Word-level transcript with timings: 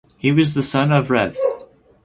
He 0.17 0.31
was 0.31 0.55
the 0.55 0.63
son 0.63 0.91
of 0.91 1.11
Rev. 1.11 1.37